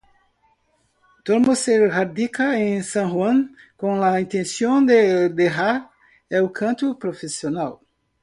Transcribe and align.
Tormo 1.29 1.53
se 1.63 1.75
radica 1.79 2.47
en 2.59 2.83
San 2.83 3.11
Juan 3.11 3.55
con 3.77 3.99
la 4.01 4.19
intención 4.19 4.83
de 4.87 5.29
dejar 5.29 5.91
el 6.27 6.51
canto 6.51 6.97
profesional. 6.97 7.73